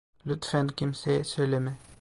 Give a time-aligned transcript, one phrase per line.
[0.27, 1.77] Lütfen kimseye söyleme.